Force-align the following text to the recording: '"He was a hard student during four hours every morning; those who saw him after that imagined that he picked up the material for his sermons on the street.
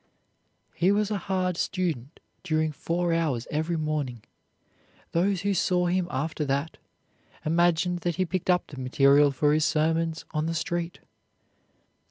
'"He 0.73 0.91
was 0.91 1.11
a 1.11 1.19
hard 1.29 1.57
student 1.57 2.19
during 2.43 2.71
four 2.71 3.13
hours 3.13 3.45
every 3.51 3.77
morning; 3.77 4.23
those 5.11 5.41
who 5.41 5.53
saw 5.53 5.85
him 5.85 6.07
after 6.09 6.43
that 6.43 6.79
imagined 7.45 7.99
that 7.99 8.15
he 8.15 8.25
picked 8.25 8.49
up 8.49 8.65
the 8.65 8.79
material 8.81 9.29
for 9.29 9.53
his 9.53 9.63
sermons 9.63 10.25
on 10.31 10.47
the 10.47 10.55
street. 10.55 11.01